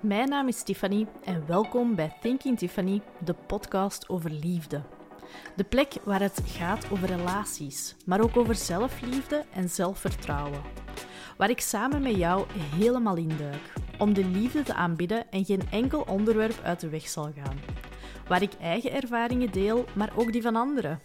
[0.00, 4.82] Mijn naam is Tiffany en welkom bij Thinking Tiffany, de podcast over liefde.
[5.56, 10.60] De plek waar het gaat over relaties, maar ook over zelfliefde en zelfvertrouwen.
[11.36, 16.00] Waar ik samen met jou helemaal induik om de liefde te aanbidden en geen enkel
[16.00, 17.58] onderwerp uit de weg zal gaan.
[18.28, 21.00] Waar ik eigen ervaringen deel, maar ook die van anderen.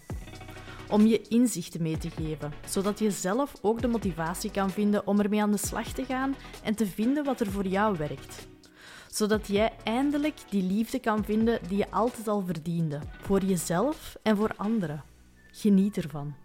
[0.89, 5.19] Om je inzichten mee te geven, zodat je zelf ook de motivatie kan vinden om
[5.19, 8.51] ermee aan de slag te gaan en te vinden wat er voor jou werkt
[9.13, 14.37] zodat jij eindelijk die liefde kan vinden die je altijd al verdiende, voor jezelf en
[14.37, 15.03] voor anderen.
[15.51, 16.35] Geniet ervan.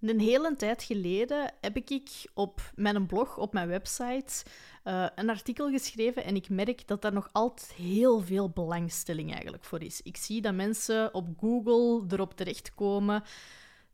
[0.00, 4.44] Een hele tijd geleden heb ik op mijn blog, op mijn website,
[4.84, 9.64] uh, een artikel geschreven en ik merk dat daar nog altijd heel veel belangstelling eigenlijk
[9.64, 10.00] voor is.
[10.02, 13.22] Ik zie dat mensen op Google erop terechtkomen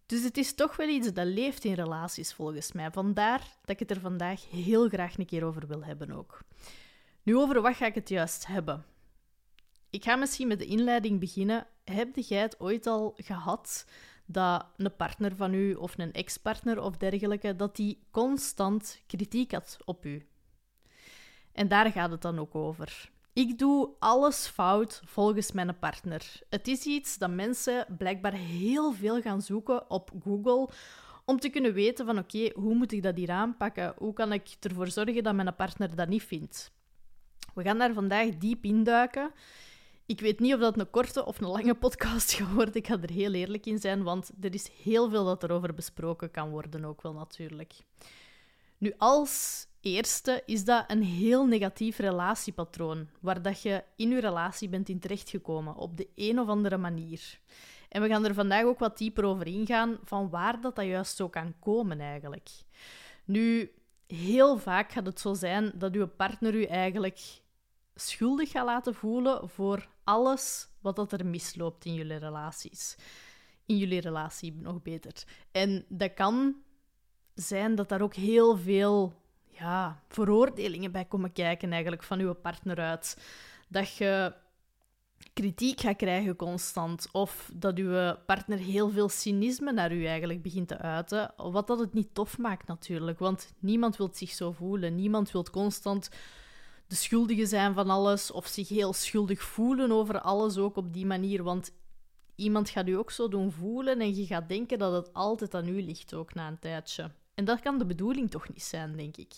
[0.06, 2.90] dus het is toch wel iets dat leeft in relaties volgens mij.
[2.90, 6.40] Vandaar dat ik het er vandaag heel graag een keer over wil hebben ook.
[7.22, 8.84] Nu, over wat ga ik het juist hebben?
[9.90, 11.66] Ik ga misschien met de inleiding beginnen.
[11.84, 13.86] Heb jij het ooit al gehad
[14.26, 19.76] dat een partner van u of een ex-partner of dergelijke, dat die constant kritiek had
[19.84, 20.26] op u?
[21.52, 23.11] En daar gaat het dan ook over.
[23.34, 26.40] Ik doe alles fout volgens mijn partner.
[26.48, 30.68] Het is iets dat mensen blijkbaar heel veel gaan zoeken op Google
[31.24, 33.94] om te kunnen weten van oké, hoe moet ik dat hier aanpakken?
[33.96, 36.72] Hoe kan ik ervoor zorgen dat mijn partner dat niet vindt?
[37.54, 39.32] We gaan daar vandaag diep induiken.
[40.06, 42.74] Ik weet niet of dat een korte of een lange podcast gaat worden.
[42.74, 46.30] Ik ga er heel eerlijk in zijn, want er is heel veel dat erover besproken
[46.30, 47.72] kan worden ook wel natuurlijk.
[48.78, 54.68] Nu, als eerste is dat een heel negatief relatiepatroon, waar dat je in je relatie
[54.68, 57.40] bent in terechtgekomen, op de een of andere manier.
[57.88, 61.16] En we gaan er vandaag ook wat dieper over ingaan van waar dat, dat juist
[61.16, 62.48] zo kan komen eigenlijk.
[63.24, 63.72] Nu,
[64.06, 67.20] heel vaak gaat het zo zijn dat uw partner u eigenlijk
[67.94, 72.96] schuldig gaat laten voelen voor alles wat dat er misloopt in jullie relaties.
[73.66, 75.24] In jullie relatie nog beter.
[75.50, 76.56] En dat kan
[77.34, 79.21] zijn dat daar ook heel veel
[79.52, 83.16] ja, veroordelingen bij komen kijken eigenlijk van uw partner uit.
[83.68, 84.32] Dat je
[85.32, 87.08] kritiek gaat krijgen constant.
[87.12, 91.34] Of dat uw partner heel veel cynisme naar u eigenlijk begint te uiten.
[91.36, 93.18] Wat dat het niet tof maakt natuurlijk.
[93.18, 94.94] Want niemand wil zich zo voelen.
[94.94, 96.10] Niemand wil constant
[96.86, 98.30] de schuldige zijn van alles.
[98.30, 101.42] Of zich heel schuldig voelen over alles ook op die manier.
[101.42, 101.72] Want
[102.34, 104.00] iemand gaat u ook zo doen voelen.
[104.00, 107.10] En je gaat denken dat het altijd aan u ligt ook na een tijdje.
[107.34, 109.34] En dat kan de bedoeling toch niet zijn, denk ik.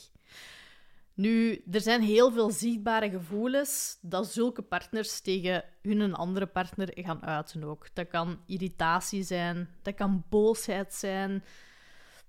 [1.15, 7.23] Nu, er zijn heel veel zichtbare gevoelens dat zulke partners tegen hun andere partner gaan
[7.23, 7.87] uiten ook.
[7.93, 11.45] Dat kan irritatie zijn, dat kan boosheid zijn,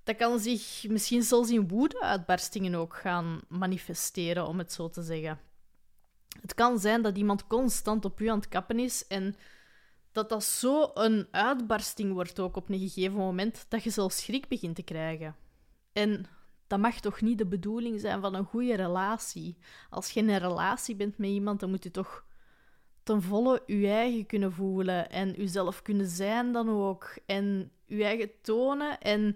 [0.03, 5.39] dat kan zich misschien zelfs in woede-uitbarstingen ook gaan manifesteren, om het zo te zeggen.
[6.41, 9.35] Het kan zijn dat iemand constant op u aan het kappen is en
[10.11, 14.47] dat dat zo een uitbarsting wordt ook op een gegeven moment dat je zelfs schrik
[14.47, 15.35] begint te krijgen.
[15.95, 16.25] En
[16.67, 19.57] dat mag toch niet de bedoeling zijn van een goede relatie.
[19.89, 22.25] Als je in een relatie bent met iemand, dan moet je toch
[23.03, 27.17] ten volle je eigen kunnen voelen en jezelf kunnen zijn dan ook.
[27.25, 28.99] En je eigen tonen.
[28.99, 29.35] En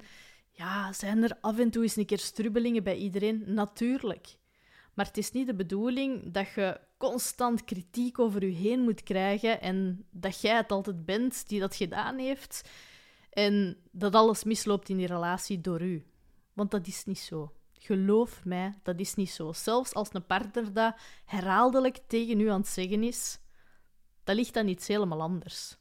[0.51, 3.43] ja, zijn er af en toe eens een keer strubbelingen bij iedereen?
[3.45, 4.37] Natuurlijk.
[4.93, 9.61] Maar het is niet de bedoeling dat je constant kritiek over je heen moet krijgen
[9.61, 12.69] en dat jij het altijd bent die dat gedaan heeft
[13.29, 16.03] en dat alles misloopt in die relatie door u.
[16.59, 17.53] Want dat is niet zo.
[17.73, 19.53] Geloof mij, dat is niet zo.
[19.53, 23.39] Zelfs als een partner dat herhaaldelijk tegen u aan het zeggen is,
[24.23, 25.77] dat ligt dan iets helemaal anders.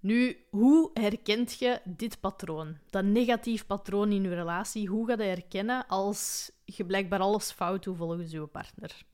[0.00, 2.78] Nu, hoe herkent je dit patroon?
[2.90, 7.84] Dat negatief patroon in je relatie, hoe ga je herkennen als je blijkbaar alles fout
[7.84, 9.06] doet volgens je partner?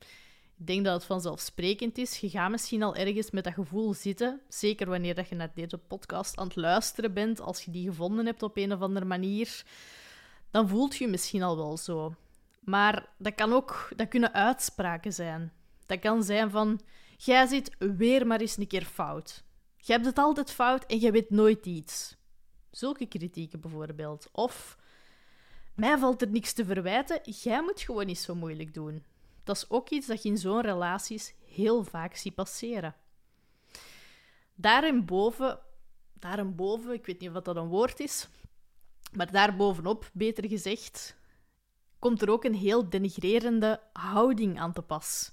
[0.59, 2.17] Ik denk dat het vanzelfsprekend is.
[2.17, 4.41] Je gaat misschien al ergens met dat gevoel zitten.
[4.47, 7.41] Zeker wanneer dat je naar deze podcast aan het luisteren bent.
[7.41, 9.63] Als je die gevonden hebt op een of andere manier.
[10.51, 12.15] Dan voelt je, misschien al wel zo.
[12.59, 15.51] Maar dat kan ook dat kunnen uitspraken zijn.
[15.85, 16.81] Dat kan zijn van...
[17.17, 19.43] Jij zit weer maar eens een keer fout.
[19.77, 22.15] Je hebt het altijd fout en je weet nooit iets.
[22.71, 24.29] Zulke kritieken bijvoorbeeld.
[24.31, 24.77] Of...
[25.75, 27.21] Mij valt er niks te verwijten.
[27.23, 29.05] Jij moet gewoon niet zo moeilijk doen.
[29.49, 32.95] Dat is ook iets dat je in zo'n relaties heel vaak ziet passeren.
[34.55, 35.59] Daarboven,
[36.13, 38.27] daarboven, ik weet niet of dat een woord is,
[39.11, 41.15] maar daarbovenop, beter gezegd,
[41.99, 45.31] komt er ook een heel denigrerende houding aan te pas.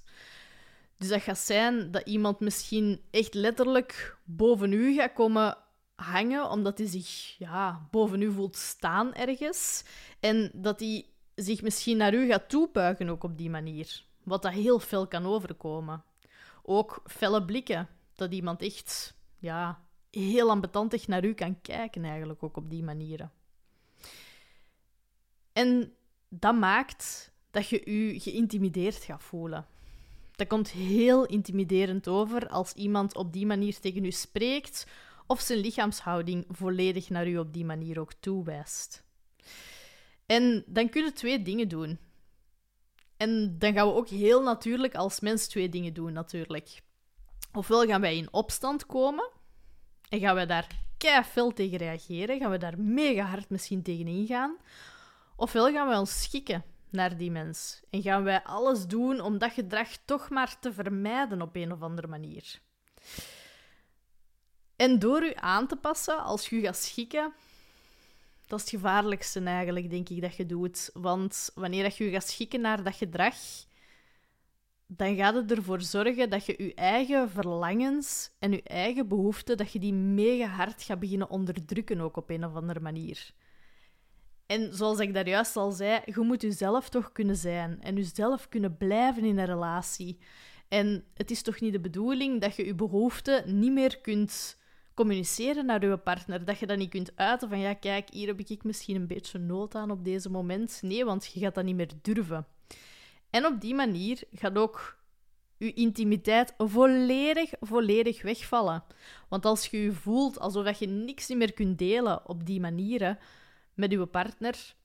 [0.97, 5.57] Dus dat gaat zijn dat iemand misschien echt letterlijk boven u gaat komen
[5.95, 9.83] hangen, omdat hij zich ja, boven u voelt staan ergens.
[10.19, 11.05] En dat hij
[11.35, 14.05] zich misschien naar u gaat toebuigen ook op die manier.
[14.27, 16.03] Wat dat heel fel kan overkomen.
[16.63, 17.87] Ook felle blikken.
[18.15, 19.81] Dat iemand echt ja,
[20.11, 23.31] heel ambetantig naar u kan kijken, eigenlijk ook op die manieren.
[25.53, 25.93] En
[26.29, 29.65] dat maakt dat je je geïntimideerd gaat voelen.
[30.31, 34.87] Dat komt heel intimiderend over als iemand op die manier tegen u spreekt
[35.27, 39.03] of zijn lichaamshouding volledig naar u op die manier ook toewijst.
[40.25, 41.99] En dan kun je twee dingen doen.
[43.17, 46.81] En dan gaan we ook heel natuurlijk als mens twee dingen doen, natuurlijk.
[47.53, 49.29] Ofwel gaan wij in opstand komen
[50.09, 50.67] en gaan wij daar
[50.97, 54.57] keihard tegen reageren, gaan we daar mega hard misschien tegen ingaan.
[55.35, 59.51] Ofwel gaan wij ons schikken naar die mens en gaan wij alles doen om dat
[59.51, 62.59] gedrag toch maar te vermijden op een of andere manier.
[64.75, 67.33] En door u aan te passen, als je gaat schikken,
[68.47, 70.89] dat is het gevaarlijkste eigenlijk, denk ik, dat je doet.
[70.93, 73.35] Want wanneer je je gaat schikken naar dat gedrag,
[74.87, 79.71] dan gaat het ervoor zorgen dat je je eigen verlangens en je eigen behoeften, dat
[79.71, 83.31] je die mega hard gaat beginnen onderdrukken ook op een of andere manier.
[84.45, 88.49] En zoals ik daar juist al zei, je moet jezelf toch kunnen zijn en jezelf
[88.49, 90.17] kunnen blijven in een relatie.
[90.67, 94.57] En het is toch niet de bedoeling dat je je behoeften niet meer kunt
[94.97, 96.45] communiceren naar je partner.
[96.45, 99.39] Dat je dat niet kunt uiten van ja, kijk, hier heb ik misschien een beetje
[99.39, 100.79] nood aan op deze moment.
[100.81, 102.47] Nee, want je gaat dat niet meer durven.
[103.29, 104.97] En op die manier gaat ook
[105.57, 108.83] je intimiteit volledig, volledig wegvallen.
[109.29, 113.19] Want als je je voelt alsof je niks meer kunt delen op die manieren
[113.73, 114.75] met je partner,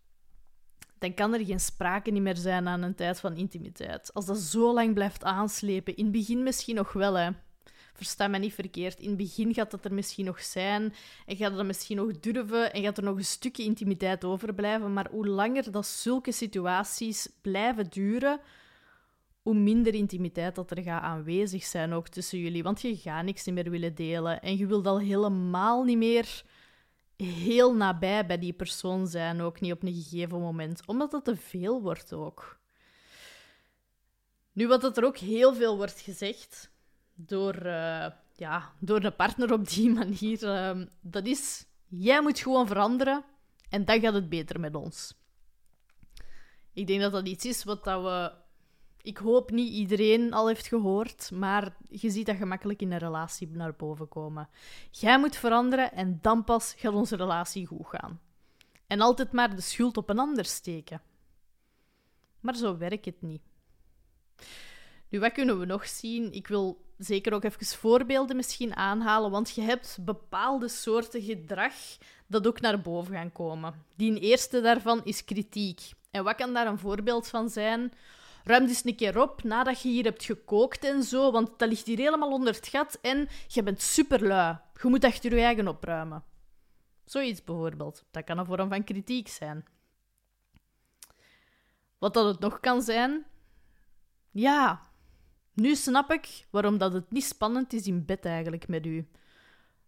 [0.99, 4.15] dan kan er geen sprake meer zijn aan een tijd van intimiteit.
[4.15, 7.31] Als dat zo lang blijft aanslepen, in het begin misschien nog wel, hè.
[7.93, 9.01] Versta me niet verkeerd.
[9.01, 10.95] In het begin gaat dat er misschien nog zijn
[11.27, 14.93] en gaat dat misschien nog durven en gaat er nog een stukje intimiteit overblijven.
[14.93, 18.41] Maar hoe langer dat zulke situaties blijven duren,
[19.43, 22.63] hoe minder intimiteit dat er gaat aanwezig zijn ook tussen jullie.
[22.63, 26.43] Want je gaat niks meer willen delen en je wilt al helemaal niet meer
[27.17, 31.37] heel nabij bij die persoon zijn, ook niet op een gegeven moment, omdat dat te
[31.37, 32.61] veel wordt ook.
[34.53, 36.71] Nu, wat er ook heel veel wordt gezegd,
[37.15, 38.07] door, uh,
[38.37, 40.43] ja, door de partner op die manier.
[40.43, 43.25] Uh, dat is, jij moet gewoon veranderen
[43.69, 45.15] en dan gaat het beter met ons.
[46.73, 48.33] Ik denk dat dat iets is wat dat we...
[49.03, 53.49] Ik hoop niet iedereen al heeft gehoord, maar je ziet dat gemakkelijk in een relatie
[53.49, 54.49] naar boven komen.
[54.91, 58.21] Jij moet veranderen en dan pas gaat onze relatie goed gaan.
[58.87, 61.03] En altijd maar de schuld op een ander steken.
[62.41, 63.43] Maar zo werkt het niet.
[65.13, 66.33] Nu, wat kunnen we nog zien?
[66.33, 71.73] Ik wil zeker ook even voorbeelden misschien aanhalen, want je hebt bepaalde soorten gedrag
[72.27, 73.85] dat ook naar boven gaan komen.
[73.97, 75.81] Die eerste daarvan is kritiek.
[76.11, 77.93] En wat kan daar een voorbeeld van zijn?
[78.45, 81.87] Ruim dus een keer op nadat je hier hebt gekookt en zo, want dat ligt
[81.87, 84.59] hier helemaal onder het gat en je bent superlui.
[84.83, 86.25] Je moet achter je eigen opruimen.
[87.05, 88.05] Zoiets bijvoorbeeld.
[88.11, 89.65] Dat kan een vorm van kritiek zijn.
[91.99, 93.25] Wat dat het nog kan zijn?
[94.31, 94.91] Ja,
[95.55, 99.07] nu snap ik waarom dat het niet spannend is in bed eigenlijk met u.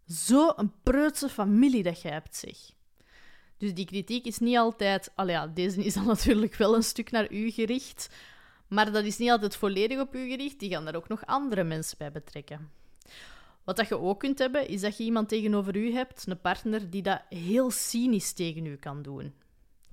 [0.07, 2.57] Zo een preutse familie dat jij hebt, zeg.
[3.57, 5.11] Dus die kritiek is niet altijd...
[5.15, 8.09] Al ja, deze is dan natuurlijk wel een stuk naar u gericht.
[8.69, 10.59] Maar dat is niet altijd volledig op u gericht.
[10.59, 12.71] Die gaan daar ook nog andere mensen bij betrekken.
[13.65, 16.91] Wat dat je ook kunt hebben, is dat je iemand tegenover u hebt, een partner,
[16.91, 19.35] die dat heel cynisch tegen u kan doen.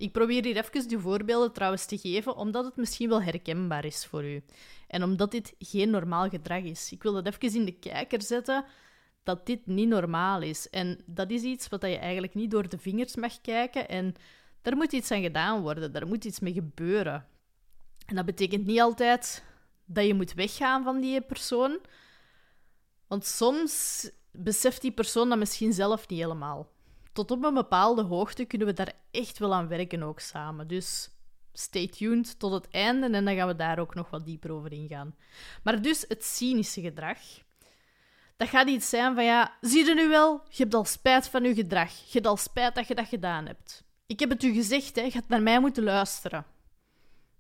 [0.01, 4.05] Ik probeer hier even de voorbeelden trouwens te geven, omdat het misschien wel herkenbaar is
[4.05, 4.43] voor u.
[4.88, 6.91] En omdat dit geen normaal gedrag is.
[6.91, 8.65] Ik wil dat even in de kijker zetten
[9.24, 10.70] dat dit niet normaal is.
[10.70, 13.89] En dat is iets wat je eigenlijk niet door de vingers mag kijken.
[13.89, 14.13] En
[14.62, 15.91] daar moet iets aan gedaan worden.
[15.91, 17.25] Daar moet iets mee gebeuren.
[18.05, 19.43] En dat betekent niet altijd
[19.86, 21.79] dat je moet weggaan van die persoon.
[23.08, 26.70] Want soms beseft die persoon dat misschien zelf niet helemaal
[27.13, 30.68] tot op een bepaalde hoogte kunnen we daar echt wel aan werken ook samen.
[30.68, 31.10] Dus
[31.53, 34.72] stay tuned tot het einde en dan gaan we daar ook nog wat dieper over
[34.72, 35.15] ingaan.
[35.63, 37.18] Maar dus het cynische gedrag.
[38.38, 40.41] Dat gaat iets zijn van ja, zie je nu wel?
[40.50, 41.91] Je hebt al spijt van je gedrag.
[41.91, 43.84] Je hebt al spijt dat je dat gedaan hebt.
[44.06, 45.01] Ik heb het u gezegd, hè.
[45.01, 46.46] je gaat naar mij moeten luisteren.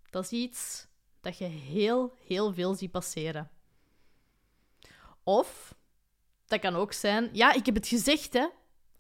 [0.09, 0.87] Dat is iets
[1.21, 3.49] dat je heel, heel veel ziet passeren.
[5.23, 5.75] Of,
[6.45, 8.47] dat kan ook zijn, ja, ik heb het gezegd, hè.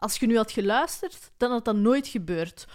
[0.01, 2.67] Als je nu had geluisterd, dan had dat nooit gebeurd.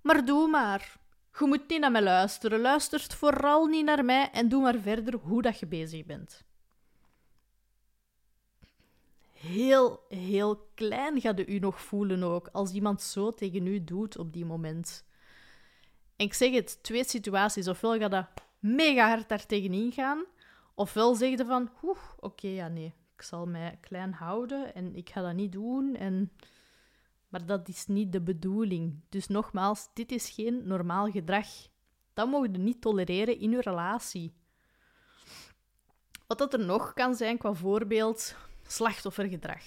[0.00, 0.98] Maar doe maar.
[1.38, 2.60] Je moet niet naar mij luisteren.
[2.60, 6.44] Luister vooral niet naar mij en doe maar verder hoe dat je bezig bent.
[9.32, 14.32] Heel, heel klein gaat u nog voelen ook als iemand zo tegen u doet op
[14.32, 15.04] die moment.
[16.16, 17.68] En ik zeg het, twee situaties.
[17.68, 18.26] Ofwel gaat dat
[18.58, 20.24] mega hard daar tegenin gaan,
[20.74, 25.10] ofwel zeg je van, oeh, oké, ja, nee, ik zal mij klein houden en ik
[25.10, 25.96] ga dat niet doen.
[25.96, 26.30] En...
[27.30, 29.00] Maar dat is niet de bedoeling.
[29.08, 31.46] Dus nogmaals, dit is geen normaal gedrag.
[32.14, 34.34] Dat mogen je niet tolereren in je relatie.
[36.26, 38.34] Wat dat er nog kan zijn qua voorbeeld,
[38.66, 39.62] slachtoffergedrag.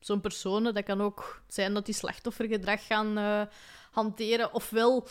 [0.00, 3.42] Zo'n personen, dat kan ook zijn dat die slachtoffergedrag gaan uh,
[3.90, 5.08] hanteren, ofwel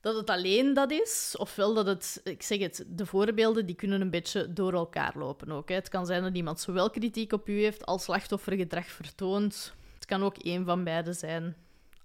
[0.00, 4.00] dat het alleen dat is, ofwel dat het, ik zeg het, de voorbeelden die kunnen
[4.00, 5.68] een beetje door elkaar lopen ook.
[5.68, 5.74] Hè.
[5.74, 9.74] Het kan zijn dat iemand zowel kritiek op u heeft als slachtoffergedrag vertoont.
[10.04, 11.56] Het kan ook één van beide zijn.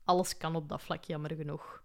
[0.03, 1.83] Alles kan op dat vlak, jammer genoeg.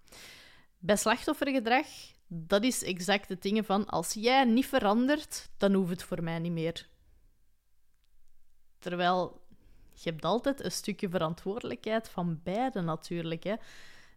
[0.79, 1.87] Bij slachtoffergedrag,
[2.27, 6.39] dat is exact het ding van als jij niet verandert, dan hoeft het voor mij
[6.39, 6.89] niet meer.
[8.79, 9.41] Terwijl
[9.93, 13.45] je hebt altijd een stukje verantwoordelijkheid van beide natuurlijk.
[13.45, 13.55] Hè.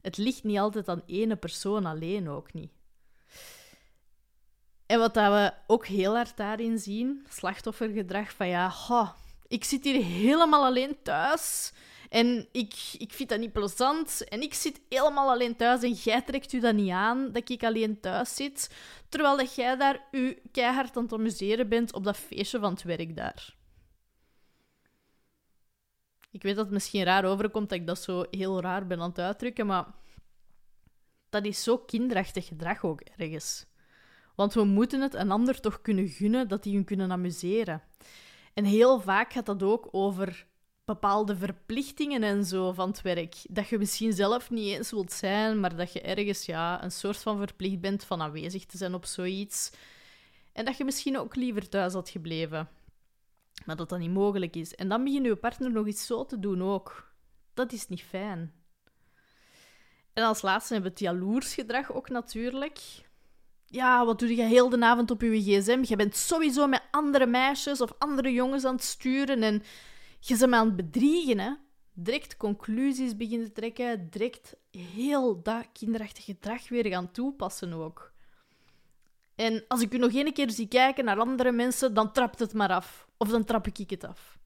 [0.01, 2.71] Het ligt niet altijd aan ene persoon alleen ook niet.
[4.85, 8.69] En wat dat we ook heel hard daarin zien, slachtoffergedrag van ja,
[9.47, 11.73] ik zit hier helemaal alleen thuis
[12.09, 16.21] en ik, ik vind dat niet plezant en ik zit helemaal alleen thuis en jij
[16.21, 18.75] trekt u dat niet aan dat ik alleen thuis zit,
[19.09, 22.83] terwijl dat jij daar u keihard aan het amuseren bent op dat feestje van het
[22.83, 23.55] werk daar.
[26.31, 29.09] Ik weet dat het misschien raar overkomt dat ik dat zo heel raar ben aan
[29.09, 29.85] het uitdrukken, maar
[31.29, 33.65] dat is zo kinderachtig gedrag ook ergens.
[34.35, 37.81] Want we moeten het een ander toch kunnen gunnen dat die hun kunnen amuseren.
[38.57, 40.47] En heel vaak gaat dat ook over
[40.85, 43.35] bepaalde verplichtingen en zo van het werk.
[43.49, 47.17] Dat je misschien zelf niet eens wilt zijn, maar dat je ergens ja, een soort
[47.17, 49.71] van verplicht bent van aanwezig te zijn op zoiets.
[50.53, 52.69] En dat je misschien ook liever thuis had gebleven.
[53.65, 54.75] Maar dat dat niet mogelijk is.
[54.75, 57.13] En dan begint je partner nog iets zo te doen ook.
[57.53, 58.53] Dat is niet fijn.
[60.13, 62.79] En als laatste hebben we het jaloersgedrag ook natuurlijk.
[63.69, 65.83] Ja, wat doe je heel de avond op je gsm?
[65.83, 69.63] Je bent sowieso met andere meisjes of andere jongens aan het sturen en
[70.19, 71.53] je ze aan het bedriegen, hè.
[71.93, 78.11] Direct conclusies beginnen te trekken, direct heel dat kinderachtige gedrag weer gaan toepassen ook.
[79.35, 82.53] En als ik u nog één keer zie kijken naar andere mensen, dan trapt het
[82.53, 83.07] maar af.
[83.17, 84.37] Of dan trap ik het af.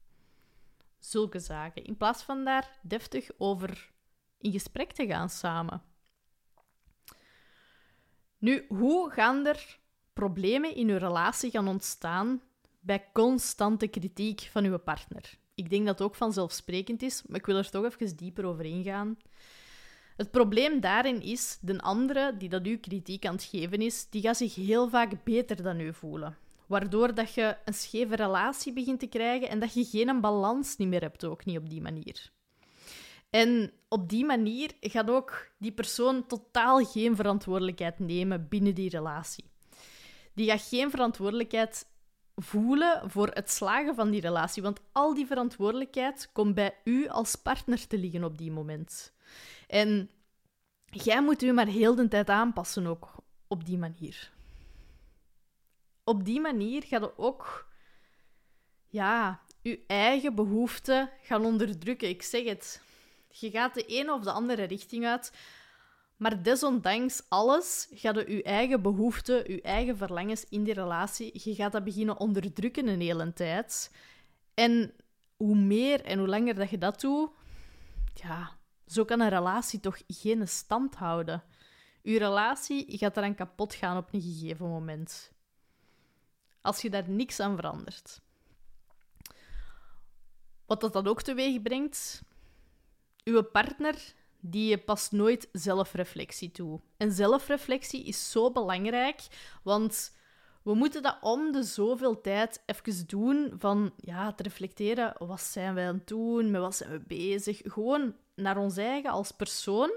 [0.98, 1.84] Zulke zaken.
[1.84, 3.92] In plaats van daar deftig over
[4.38, 5.82] in gesprek te gaan samen.
[8.42, 9.78] Nu, hoe gaan er
[10.12, 12.42] problemen in uw relatie gaan ontstaan
[12.80, 15.38] bij constante kritiek van uw partner?
[15.54, 18.64] Ik denk dat het ook vanzelfsprekend is, maar ik wil er toch even dieper over
[18.64, 19.16] ingaan.
[20.16, 24.22] Het probleem daarin is, de andere die dat u kritiek aan het geven is, die
[24.22, 26.36] gaat zich heel vaak beter dan u voelen.
[26.66, 30.88] Waardoor dat je een scheve relatie begint te krijgen en dat je geen balans niet
[30.88, 32.30] meer hebt, ook niet op die manier.
[33.32, 39.44] En op die manier gaat ook die persoon totaal geen verantwoordelijkheid nemen binnen die relatie.
[40.34, 41.86] Die gaat geen verantwoordelijkheid
[42.36, 47.36] voelen voor het slagen van die relatie, want al die verantwoordelijkheid komt bij u als
[47.36, 49.12] partner te liggen op die moment.
[49.66, 50.10] En
[50.84, 53.14] jij moet u maar heel de tijd aanpassen ook
[53.48, 54.32] op die manier.
[56.04, 57.68] Op die manier gaat je ook
[58.88, 62.08] ja, je eigen behoeften gaan onderdrukken.
[62.08, 62.82] Ik zeg het.
[63.32, 65.32] Je gaat de ene of de andere richting uit.
[66.16, 71.54] Maar desondanks alles gaat je je eigen behoeften, je eigen verlangens in die relatie, je
[71.54, 73.90] gaat dat beginnen onderdrukken een hele tijd.
[74.54, 74.92] En
[75.36, 77.30] hoe meer en hoe langer dat je dat doet,
[78.14, 81.42] ja, zo kan een relatie toch geen stand houden.
[82.02, 85.32] Uw relatie gaat eraan kapot gaan op een gegeven moment.
[86.60, 88.20] Als je daar niks aan verandert.
[90.66, 92.22] Wat dat dan ook teweeg brengt,
[93.24, 93.94] uw partner
[94.40, 96.80] die past nooit zelfreflectie toe.
[96.96, 99.20] En zelfreflectie is zo belangrijk,
[99.62, 100.12] want
[100.62, 105.14] we moeten dat om de zoveel tijd even doen van ja, te reflecteren.
[105.18, 106.50] Wat zijn wij aan het doen?
[106.50, 107.60] Met wat zijn we bezig?
[107.64, 109.92] Gewoon naar ons eigen als persoon,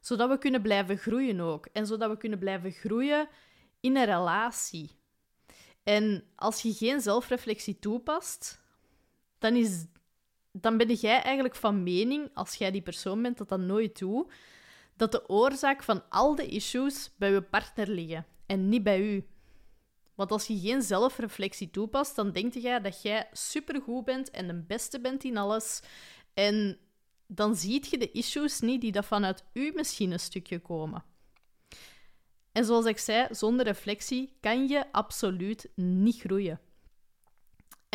[0.00, 1.66] zodat we kunnen blijven groeien ook.
[1.72, 3.28] En zodat we kunnen blijven groeien
[3.80, 4.90] in een relatie.
[5.82, 8.60] En als je geen zelfreflectie toepast,
[9.38, 9.84] dan, is,
[10.60, 14.32] dan ben jij eigenlijk van mening, als jij die persoon bent dat dat nooit doet,
[14.96, 19.26] dat de oorzaak van al de issues bij je partner liggen en niet bij u.
[20.14, 24.54] Want als je geen zelfreflectie toepast, dan denk jij dat jij supergoed bent en de
[24.54, 25.82] beste bent in alles.
[26.34, 26.78] En
[27.26, 31.04] dan zie je de issues niet die dat vanuit u misschien een stukje komen.
[32.52, 36.60] En zoals ik zei, zonder reflectie kan je absoluut niet groeien.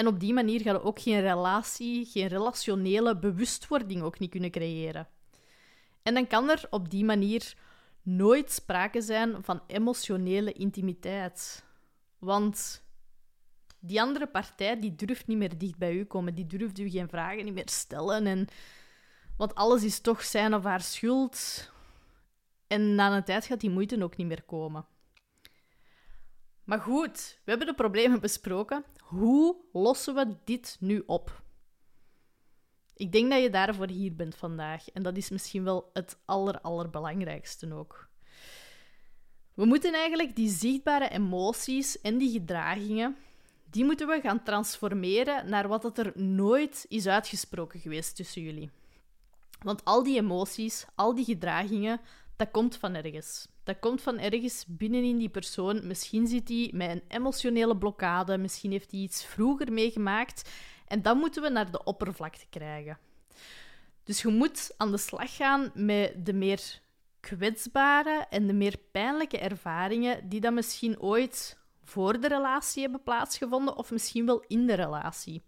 [0.02, 4.52] En op die manier ga je ook geen relatie, geen relationele bewustwording ook niet kunnen
[4.52, 5.08] creëren.
[6.04, 7.56] En dan kan er op die manier
[8.02, 11.66] nooit sprake zijn van emotionele intimiteit.
[12.20, 12.84] Want
[13.80, 17.10] die andere partij die durft niet meer dicht bij u komen, die durft u geen
[17.10, 18.26] vragen niet meer stellen.
[18.26, 18.48] En,
[19.38, 21.70] want alles is toch zijn of haar schuld.
[22.68, 24.86] En na een tijd gaat die moeite ook niet meer komen.
[26.64, 28.86] Maar goed, we hebben de problemen besproken.
[29.00, 31.42] Hoe lossen we dit nu op?
[32.96, 34.90] Ik denk dat je daarvoor hier bent vandaag.
[34.90, 38.10] En dat is misschien wel het aller, allerbelangrijkste ook.
[39.54, 43.16] We moeten eigenlijk die zichtbare emoties en die gedragingen,
[43.70, 48.72] die moeten we gaan transformeren naar wat er nooit is uitgesproken geweest tussen jullie.
[49.60, 52.02] Want al die emoties, al die gedragingen,
[52.36, 53.48] dat komt van ergens.
[53.64, 55.88] Dat komt van ergens binnenin die persoon.
[55.88, 60.50] Misschien zit hij met een emotionele blokkade, misschien heeft hij iets vroeger meegemaakt.
[60.88, 62.98] En dat moeten we naar de oppervlakte krijgen.
[64.04, 66.82] Dus je moet aan de slag gaan met de meer
[67.20, 73.78] kwetsbare en de meer pijnlijke ervaringen die dan misschien ooit voor de relatie hebben plaatsgevonden
[73.78, 75.44] of misschien wel in de relatie.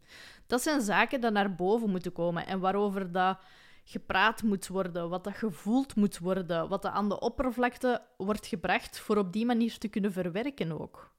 [0.47, 3.37] Dat zijn zaken die naar boven moeten komen en waarover dat
[3.83, 8.99] gepraat moet worden, wat dat gevoeld moet worden, wat dat aan de oppervlakte wordt gebracht
[8.99, 11.11] voor op die manier te kunnen verwerken ook.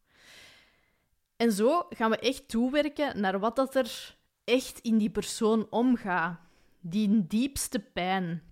[1.37, 6.39] En zo gaan we echt toewerken naar wat dat er echt in die persoon omgaat.
[6.81, 8.43] Die diepste pijn.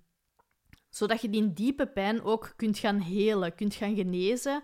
[0.90, 4.62] Zodat je die diepe pijn ook kunt gaan helen, kunt gaan genezen.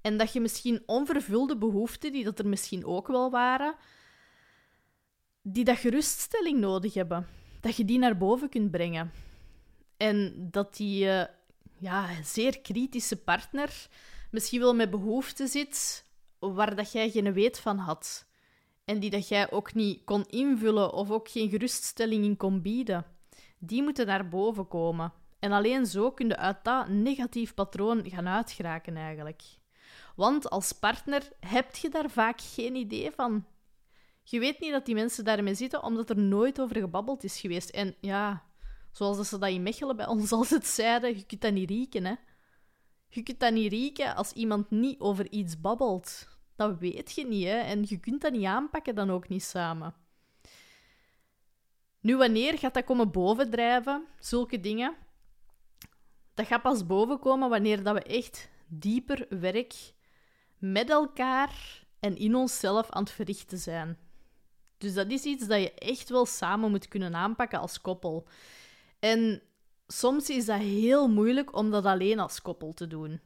[0.00, 3.74] En dat je misschien onvervulde behoeften, die dat er misschien ook wel waren,
[5.42, 7.26] die dat geruststelling nodig hebben
[7.60, 9.12] dat je die naar boven kunt brengen.
[9.96, 11.24] En dat die uh,
[11.78, 13.88] ja, zeer kritische partner
[14.30, 16.04] misschien wel met behoeften zit
[16.38, 18.26] waar dat jij geen weet van had.
[18.84, 23.06] En die dat jij ook niet kon invullen of ook geen geruststelling in kon bieden.
[23.58, 25.12] Die moeten naar boven komen.
[25.38, 29.42] En alleen zo kun je uit dat negatief patroon gaan uitgeraken eigenlijk.
[30.16, 33.44] Want als partner heb je daar vaak geen idee van.
[34.30, 37.70] Je weet niet dat die mensen daarmee zitten, omdat er nooit over gebabbeld is geweest.
[37.70, 38.44] En ja,
[38.92, 42.14] zoals ze dat in Mechelen bij ons altijd zeiden, je kunt dat niet rieken, hè.
[43.08, 46.28] Je kunt dat niet rieken als iemand niet over iets babbelt.
[46.56, 47.58] Dat weet je niet, hè.
[47.58, 49.94] En je kunt dat niet aanpakken dan ook niet samen.
[52.00, 54.96] Nu, wanneer gaat dat komen bovendrijven, zulke dingen?
[56.34, 59.74] Dat gaat pas bovenkomen wanneer dat we echt dieper werk
[60.58, 63.98] met elkaar en in onszelf aan het verrichten zijn.
[64.80, 68.26] Dus dat is iets dat je echt wel samen moet kunnen aanpakken als koppel.
[68.98, 69.42] En
[69.86, 73.20] soms is dat heel moeilijk om dat alleen als koppel te doen.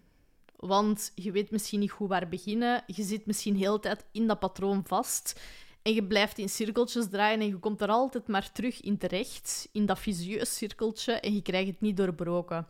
[0.57, 2.83] Want je weet misschien niet goed waar beginnen.
[2.87, 5.40] Je zit misschien heel de tijd in dat patroon vast.
[5.83, 9.69] En je blijft in cirkeltjes draaien en je komt er altijd maar terug in terecht,
[9.73, 12.67] in dat visieus cirkeltje, en je krijgt het niet doorbroken.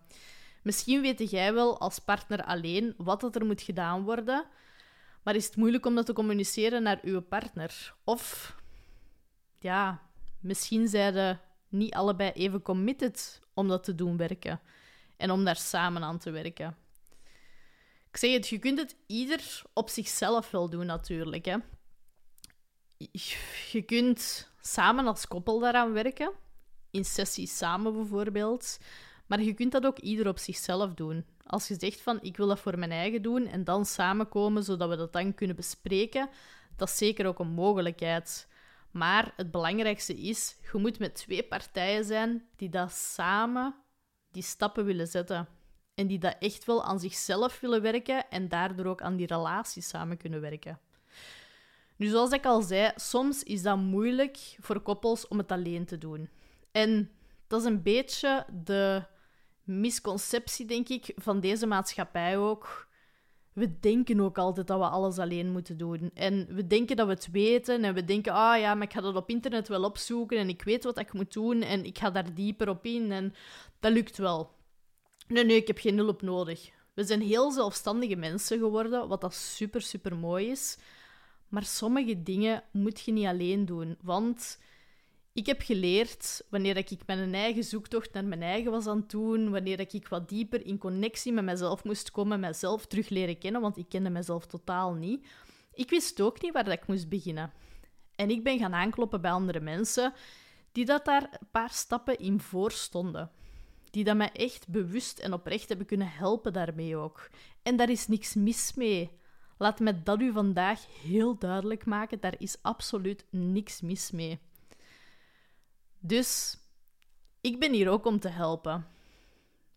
[0.62, 4.44] Misschien weet jij wel als partner alleen wat er moet gedaan worden,
[5.23, 7.94] maar is het moeilijk om dat te communiceren naar uw partner?
[8.05, 8.55] Of
[9.64, 10.03] ja,
[10.40, 14.61] misschien zijn niet allebei even committed om dat te doen werken
[15.16, 16.77] en om daar samen aan te werken.
[18.11, 21.44] Ik zeg het, je kunt het ieder op zichzelf wel doen natuurlijk.
[21.44, 21.57] Hè.
[23.72, 26.33] Je kunt samen als koppel daaraan werken,
[26.90, 28.79] in sessies samen bijvoorbeeld,
[29.27, 31.27] maar je kunt dat ook ieder op zichzelf doen.
[31.46, 34.88] Als je zegt van ik wil dat voor mijn eigen doen en dan samenkomen zodat
[34.88, 36.29] we dat dan kunnen bespreken,
[36.77, 38.48] dat is zeker ook een mogelijkheid.
[38.94, 43.74] Maar het belangrijkste is, je moet met twee partijen zijn die dat samen
[44.30, 45.48] die stappen willen zetten.
[45.94, 49.83] En die dat echt wel aan zichzelf willen werken en daardoor ook aan die relatie
[49.83, 50.80] samen kunnen werken.
[51.96, 55.98] Nu, zoals ik al zei, soms is dat moeilijk voor koppels om het alleen te
[55.98, 56.28] doen.
[56.72, 57.11] En
[57.46, 59.04] dat is een beetje de
[59.62, 62.88] misconceptie, denk ik, van deze maatschappij ook
[63.55, 66.11] we denken ook altijd dat we alles alleen moeten doen.
[66.14, 69.01] En we denken dat we het weten en we denken, ah ja, maar ik ga
[69.01, 72.11] dat op internet wel opzoeken en ik weet wat ik moet doen en ik ga
[72.11, 73.35] daar dieper op in en
[73.81, 74.51] dat lukt wel.
[75.29, 76.71] Nee, nee, ik heb geen hulp nodig.
[76.95, 80.79] We zijn heel zelfstandige mensen geworden, wat dat super, super mooi is.
[81.49, 84.59] Maar sommige dingen moet je niet alleen doen, want
[85.35, 89.51] ik heb geleerd, wanneer ik mijn eigen zoektocht naar mijn eigen was aan het doen,
[89.51, 93.77] wanneer ik wat dieper in connectie met mezelf moest komen, mezelf terug leren kennen, want
[93.77, 95.27] ik kende mezelf totaal niet.
[95.73, 97.53] Ik wist ook niet waar ik moest beginnen.
[98.16, 100.12] En ik ben gaan aankloppen bij andere mensen
[100.73, 103.31] die dat daar een paar stappen in voor stonden.
[103.90, 107.31] Die dat mij echt bewust en oprecht hebben kunnen helpen daarmee ook.
[107.62, 109.11] En daar is niks mis mee.
[109.59, 112.20] Laat me dat u vandaag heel duidelijk maken.
[112.20, 114.38] Daar is absoluut niks mis mee.
[116.07, 116.59] Dus
[117.40, 118.87] ik ben hier ook om te helpen.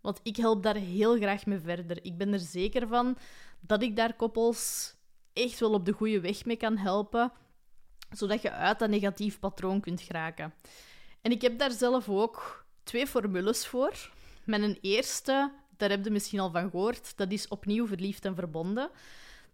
[0.01, 2.05] Want ik help daar heel graag mee verder.
[2.05, 3.17] Ik ben er zeker van
[3.59, 4.93] dat ik daar koppels
[5.33, 7.31] echt wel op de goede weg mee kan helpen,
[8.11, 10.53] zodat je uit dat negatief patroon kunt geraken.
[11.21, 14.11] En ik heb daar zelf ook twee formules voor.
[14.45, 18.89] Mijn eerste, daar heb je misschien al van gehoord, dat is opnieuw verliefd en verbonden.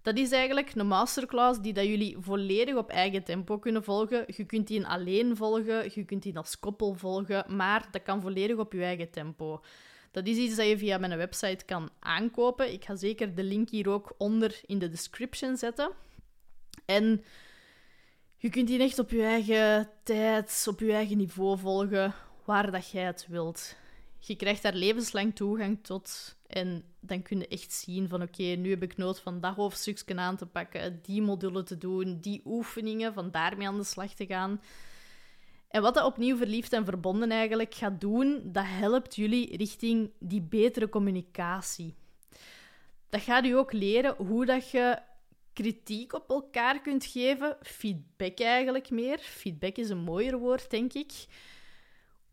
[0.03, 4.23] Dat is eigenlijk een masterclass die dat jullie volledig op eigen tempo kunnen volgen.
[4.27, 8.57] Je kunt die alleen volgen, je kunt die als koppel volgen, maar dat kan volledig
[8.57, 9.61] op je eigen tempo.
[10.11, 12.73] Dat is iets dat je via mijn website kan aankopen.
[12.73, 15.91] Ik ga zeker de link hier ook onder in de description zetten.
[16.85, 17.23] En
[18.37, 22.13] je kunt die echt op je eigen tijd, op je eigen niveau volgen,
[22.45, 23.75] waar dat jij het wilt.
[24.19, 26.37] Je krijgt daar levenslang toegang tot.
[26.47, 30.15] En dan kun je echt zien van oké, nu heb ik nood van dat hoofdstukje
[30.15, 34.25] aan te pakken, die module te doen, die oefeningen, van daarmee aan de slag te
[34.25, 34.61] gaan.
[35.67, 40.41] En wat dat opnieuw verliefd en verbonden eigenlijk gaat doen, dat helpt jullie richting die
[40.41, 41.95] betere communicatie.
[43.09, 44.99] Dat gaat u ook leren hoe dat je
[45.53, 49.17] kritiek op elkaar kunt geven, feedback eigenlijk meer.
[49.17, 51.11] Feedback is een mooier woord, denk ik.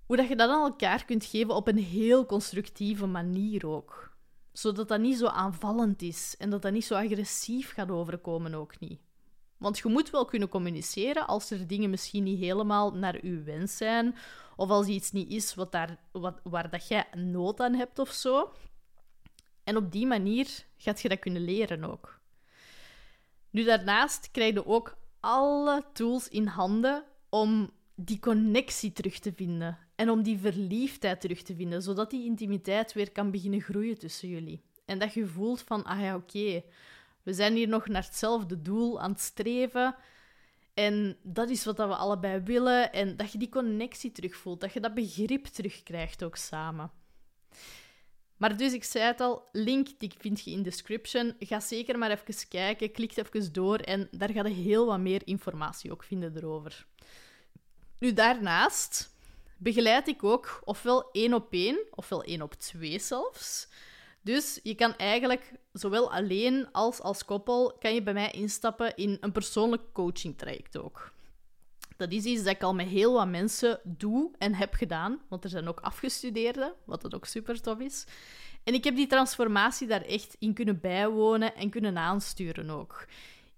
[0.06, 4.09] Hoe dat je dat aan elkaar kunt geven op een heel constructieve manier ook.
[4.60, 8.78] Zodat dat niet zo aanvallend is en dat dat niet zo agressief gaat overkomen ook
[8.78, 9.00] niet.
[9.56, 13.76] Want je moet wel kunnen communiceren als er dingen misschien niet helemaal naar uw wens
[13.76, 14.16] zijn,
[14.56, 18.10] of als iets niet is wat daar, wat, waar dat jij nood aan hebt of
[18.10, 18.52] zo.
[19.64, 22.20] En op die manier gaat je dat kunnen leren ook.
[23.50, 29.78] Nu, daarnaast krijg je ook alle tools in handen om die connectie terug te vinden
[30.00, 34.28] en om die verliefdheid terug te vinden, zodat die intimiteit weer kan beginnen groeien tussen
[34.28, 34.62] jullie.
[34.84, 36.62] En dat je voelt van, ah ja, oké,
[37.22, 39.94] we zijn hier nog naar hetzelfde doel aan het streven.
[40.74, 42.92] En dat is wat we allebei willen.
[42.92, 44.60] En dat je die connectie terugvoelt.
[44.60, 46.90] Dat je dat begrip terugkrijgt ook samen.
[48.36, 51.34] Maar dus, ik zei het al, link die vind je in de description.
[51.38, 55.22] Ga zeker maar even kijken, klik even door en daar ga je heel wat meer
[55.24, 56.86] informatie ook vinden erover.
[57.98, 59.09] Nu, daarnaast
[59.60, 63.68] begeleid ik ook ofwel één op één, ofwel één op twee zelfs,
[64.22, 69.16] dus je kan eigenlijk zowel alleen als als koppel kan je bij mij instappen in
[69.20, 71.12] een persoonlijk coaching traject ook.
[71.96, 75.44] Dat is iets dat ik al met heel wat mensen doe en heb gedaan, want
[75.44, 78.06] er zijn ook afgestudeerden, wat dat ook super tof is.
[78.64, 83.06] En ik heb die transformatie daar echt in kunnen bijwonen en kunnen aansturen ook.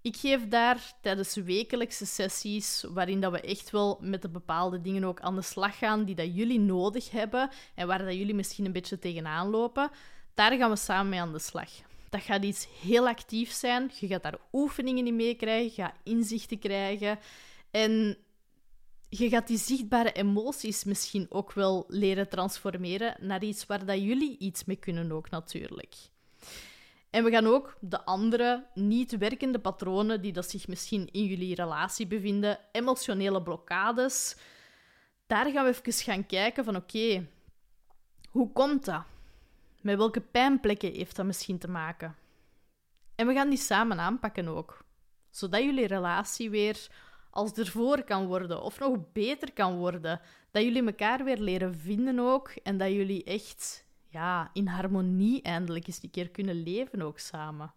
[0.03, 5.03] Ik geef daar tijdens wekelijkse sessies, waarin dat we echt wel met de bepaalde dingen
[5.03, 8.65] ook aan de slag gaan die dat jullie nodig hebben en waar dat jullie misschien
[8.65, 9.91] een beetje tegenaan lopen.
[10.33, 11.69] Daar gaan we samen mee aan de slag.
[12.09, 13.91] Dat gaat iets heel actief zijn.
[13.99, 17.19] Je gaat daar oefeningen in meekrijgen, je gaat inzichten krijgen.
[17.71, 18.17] En
[19.09, 24.37] je gaat die zichtbare emoties misschien ook wel leren transformeren naar iets waar dat jullie
[24.37, 25.95] iets mee kunnen ook natuurlijk.
[27.13, 31.55] En we gaan ook de andere niet werkende patronen die dat zich misschien in jullie
[31.55, 34.37] relatie bevinden, emotionele blokkades,
[35.27, 37.27] daar gaan we even gaan kijken van oké,
[38.29, 39.03] hoe komt dat?
[39.81, 42.15] Met welke pijnplekken heeft dat misschien te maken?
[43.15, 44.85] En we gaan die samen aanpakken ook.
[45.29, 46.87] Zodat jullie relatie weer
[47.29, 50.21] als ervoor kan worden of nog beter kan worden.
[50.51, 55.87] Dat jullie elkaar weer leren vinden ook en dat jullie echt ja, in harmonie eindelijk
[55.87, 57.73] eens een keer kunnen leven ook samen.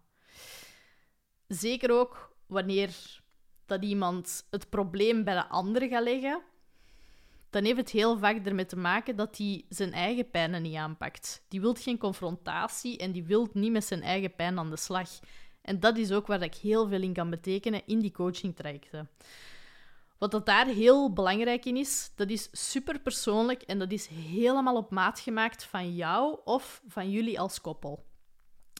[1.47, 3.21] Zeker ook wanneer
[3.65, 6.41] dat iemand het probleem bij de ander gaat leggen
[7.49, 11.45] dan heeft het heel vaak ermee te maken dat hij zijn eigen pijnen niet aanpakt.
[11.47, 15.09] Die wil geen confrontatie en die wil niet met zijn eigen pijn aan de slag.
[15.61, 19.09] En dat is ook waar ik heel veel in kan betekenen in die coachingtrajecten.
[20.17, 24.75] Wat dat daar heel belangrijk in is, dat is super persoonlijk en dat is helemaal
[24.75, 28.05] op maat gemaakt van jou of van jullie als koppel.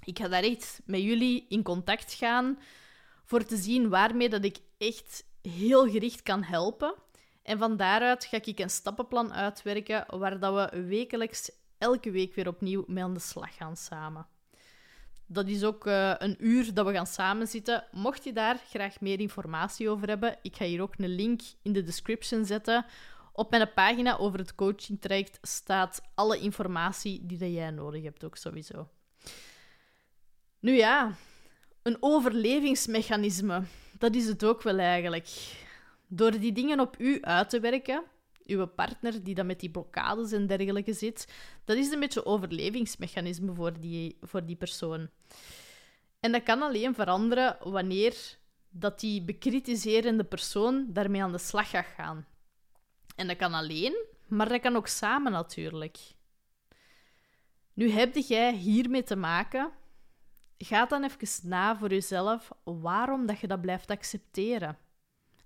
[0.03, 2.59] Ik ga daar echt met jullie in contact gaan
[3.23, 6.95] voor te zien waarmee dat ik echt heel gericht kan helpen.
[7.43, 12.47] En van daaruit ga ik een stappenplan uitwerken waar dat we wekelijks elke week weer
[12.47, 14.27] opnieuw mee aan de slag gaan samen.
[15.27, 17.83] Dat is ook uh, een uur dat we gaan samenzitten.
[17.91, 21.73] Mocht je daar graag meer informatie over hebben, ik ga hier ook een link in
[21.73, 22.85] de description zetten.
[23.33, 28.23] Op mijn pagina over het coaching traject staat alle informatie die dat jij nodig hebt,
[28.23, 28.89] ook sowieso.
[30.59, 31.15] Nu ja,
[31.81, 33.63] een overlevingsmechanisme.
[33.97, 35.55] Dat is het ook wel eigenlijk.
[36.07, 38.03] Door die dingen op u uit te werken,
[38.47, 41.33] uw partner die dan met die blokkades en dergelijke zit,
[41.65, 45.09] dat is een beetje overlevingsmechanisme voor die, voor die persoon.
[46.19, 48.37] En dat kan alleen veranderen wanneer
[48.69, 52.25] dat die bekritiserende persoon daarmee aan de slag gaat gaan.
[53.15, 55.97] En dat kan alleen, maar dat kan ook samen natuurlijk.
[57.73, 59.71] Nu heb jij hiermee te maken.
[60.57, 64.77] Ga dan even na voor jezelf waarom dat je dat blijft accepteren.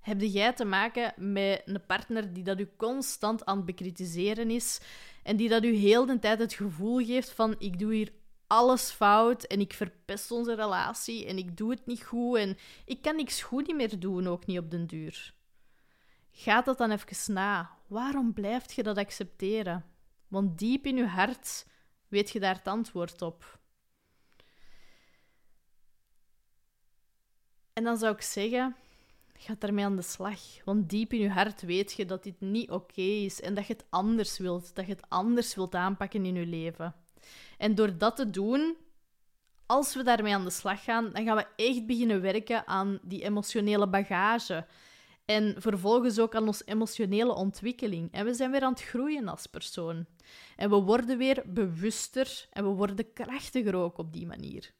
[0.01, 4.79] Heb jij te maken met een partner die dat u constant aan het bekritiseren is
[5.23, 8.11] en die dat u heel de tijd het gevoel geeft van ik doe hier
[8.47, 13.01] alles fout en ik verpest onze relatie en ik doe het niet goed en ik
[13.01, 15.33] kan niks goed niet meer doen, ook niet op den duur.
[16.31, 17.77] Ga dat dan even na.
[17.87, 19.85] Waarom blijft je dat accepteren?
[20.27, 21.65] Want diep in je hart
[22.07, 23.59] weet je daar het antwoord op.
[27.73, 28.75] En dan zou ik zeggen,
[29.41, 30.39] ga daarmee aan de slag.
[30.65, 33.73] Want diep in je hart weet je dat dit niet oké is en dat je
[33.73, 36.95] het anders wilt, dat je het anders wilt aanpakken in je leven.
[37.57, 38.77] En door dat te doen,
[39.65, 43.23] als we daarmee aan de slag gaan, dan gaan we echt beginnen werken aan die
[43.23, 44.65] emotionele bagage.
[45.25, 48.11] En vervolgens ook aan onze emotionele ontwikkeling.
[48.11, 50.05] En we zijn weer aan het groeien als persoon.
[50.55, 54.71] En we worden weer bewuster en we worden krachtiger ook op die manier.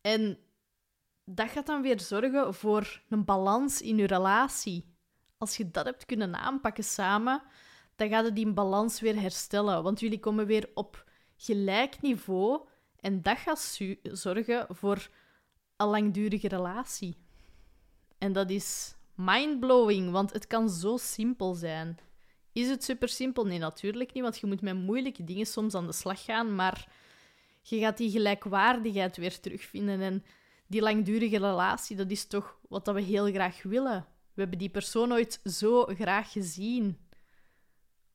[0.00, 0.38] En
[1.28, 4.94] dat gaat dan weer zorgen voor een balans in je relatie.
[5.38, 7.42] Als je dat hebt kunnen aanpakken samen,
[7.96, 9.82] dan gaat het die balans weer herstellen.
[9.82, 11.04] Want jullie komen weer op
[11.36, 12.68] gelijk niveau
[13.00, 15.08] en dat gaat zorgen voor
[15.76, 17.16] een langdurige relatie.
[18.18, 21.98] En dat is mindblowing, want het kan zo simpel zijn.
[22.52, 23.44] Is het super simpel?
[23.44, 26.88] Nee, natuurlijk niet, want je moet met moeilijke dingen soms aan de slag gaan, maar
[27.62, 30.00] je gaat die gelijkwaardigheid weer terugvinden.
[30.00, 30.24] En
[30.66, 34.06] die langdurige relatie, dat is toch wat we heel graag willen.
[34.34, 36.98] We hebben die persoon ooit zo graag gezien.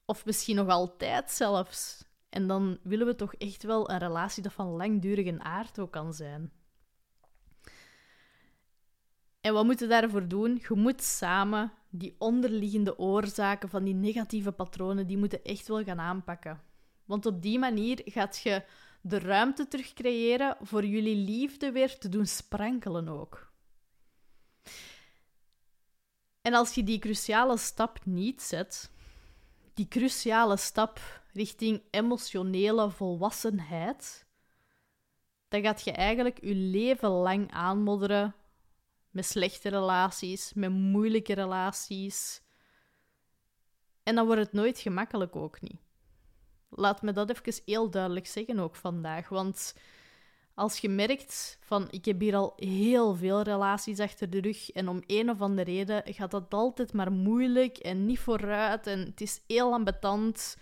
[0.05, 2.05] Of misschien nog altijd zelfs.
[2.29, 6.13] En dan willen we toch echt wel een relatie dat van langdurige aard ook kan
[6.13, 6.51] zijn.
[9.41, 10.61] En wat moeten we daarvoor doen?
[10.67, 15.99] Je moet samen die onderliggende oorzaken van die negatieve patronen, die moeten echt wel gaan
[15.99, 16.61] aanpakken.
[17.05, 18.63] Want op die manier gaat je
[19.01, 23.51] de ruimte terugcreëren voor jullie liefde weer te doen sprankelen ook.
[26.41, 28.91] En als je die cruciale stap niet zet,
[29.73, 34.25] die cruciale stap richting emotionele volwassenheid,
[35.47, 38.35] dan gaat je eigenlijk je leven lang aanmodderen
[39.09, 42.41] met slechte relaties, met moeilijke relaties.
[44.03, 45.81] En dan wordt het nooit gemakkelijk ook niet.
[46.75, 49.29] Laat me dat even heel duidelijk zeggen ook vandaag.
[49.29, 49.75] Want
[50.53, 54.87] als je merkt van ik heb hier al heel veel relaties achter de rug en
[54.87, 59.21] om een of andere reden gaat dat altijd maar moeilijk en niet vooruit en het
[59.21, 60.57] is heel ambetant.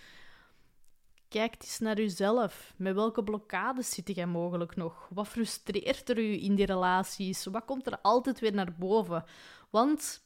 [1.29, 2.73] Kijk eens naar jezelf.
[2.77, 5.07] Met welke blokkades zit jij mogelijk nog?
[5.09, 7.45] Wat frustreert er u in die relaties?
[7.45, 9.23] Wat komt er altijd weer naar boven?
[9.69, 10.23] Want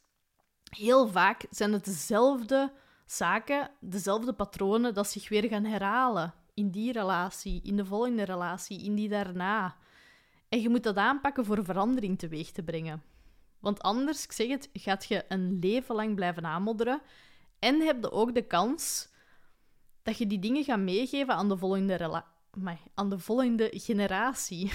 [0.70, 2.72] heel vaak zijn het dezelfde
[3.06, 6.34] zaken, dezelfde patronen, dat zich weer gaan herhalen.
[6.54, 9.76] In die relatie, in de volgende relatie, in die daarna.
[10.48, 13.02] En je moet dat aanpakken voor verandering teweeg te brengen.
[13.58, 17.00] Want anders, ik zeg het, gaat je een leven lang blijven aanmodderen.
[17.58, 19.08] En heb je ook de kans
[20.02, 22.24] dat je die dingen gaat meegeven aan de volgende,
[22.94, 24.72] aan de volgende generatie.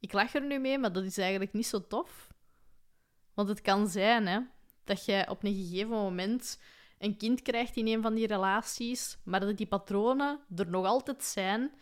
[0.00, 2.32] Ik lach er nu mee, maar dat is eigenlijk niet zo tof.
[3.34, 4.40] Want het kan zijn hè,
[4.84, 6.60] dat jij op een gegeven moment
[6.98, 11.24] een kind krijgt in een van die relaties, maar dat die patronen er nog altijd
[11.24, 11.72] zijn.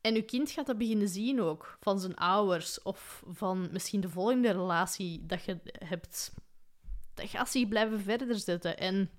[0.00, 4.08] En je kind gaat dat beginnen zien ook, van zijn ouders of van misschien de
[4.08, 6.34] volgende relatie dat je hebt.
[7.14, 8.78] Dat gaat zich blijven verder zetten.
[8.78, 9.10] En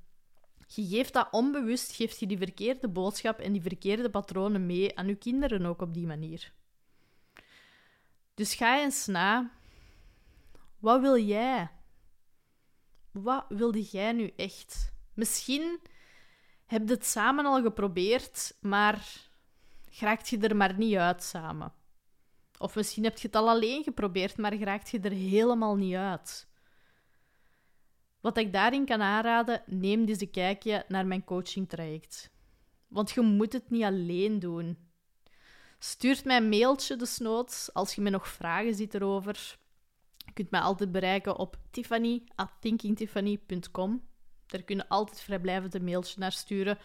[0.67, 5.07] je geeft dat onbewust, geeft je die verkeerde boodschap en die verkeerde patronen mee aan
[5.07, 6.53] je kinderen ook op die manier.
[8.33, 9.51] Dus ga eens na.
[10.79, 11.69] Wat wil jij?
[13.11, 14.93] Wat wilde jij nu echt?
[15.13, 15.79] Misschien
[16.65, 19.29] heb je het samen al geprobeerd, maar
[19.89, 21.73] geraakt je er maar niet uit samen.
[22.57, 26.47] Of misschien heb je het al alleen geprobeerd, maar geraakt je er helemaal niet uit.
[28.21, 32.31] Wat ik daarin kan aanraden, neem eens een kijkje naar mijn coachingtraject.
[32.87, 34.77] Want je moet het niet alleen doen.
[35.79, 39.59] Stuurt mij een mailtje desnoods als je me nog vragen ziet erover.
[40.31, 44.03] Je kunt mij altijd bereiken op tiffany.thinkingtiffany.com.
[44.45, 46.77] Daar kun je altijd vrijblijvend een mailtje naar sturen.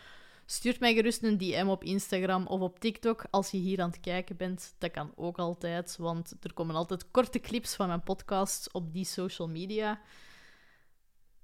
[0.47, 4.01] Stuurt mij gerust een DM op Instagram of op TikTok als je hier aan het
[4.01, 4.75] kijken bent.
[4.79, 9.05] Dat kan ook altijd, want er komen altijd korte clips van mijn podcast op die
[9.05, 10.01] social media.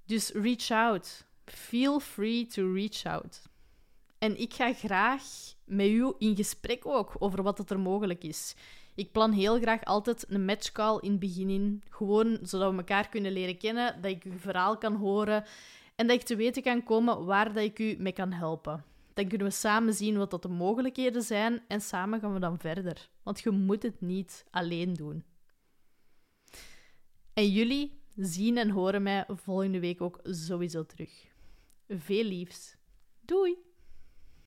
[0.05, 1.25] Dus reach out.
[1.45, 3.41] Feel free to reach out.
[4.17, 5.23] En ik ga graag
[5.65, 8.55] met u in gesprek ook over wat er mogelijk is.
[8.95, 11.83] Ik plan heel graag altijd een matchcall in het begin in.
[11.89, 15.43] Gewoon zodat we elkaar kunnen leren kennen, dat ik uw verhaal kan horen
[15.95, 18.83] en dat ik te weten kan komen waar dat ik u mee kan helpen.
[19.13, 22.59] Dan kunnen we samen zien wat dat de mogelijkheden zijn en samen gaan we dan
[22.59, 23.09] verder.
[23.23, 25.23] Want je moet het niet alleen doen.
[27.33, 31.11] En jullie zien en horen mij volgende week ook sowieso terug.
[31.87, 32.75] Veel liefs.
[33.21, 33.72] Doei!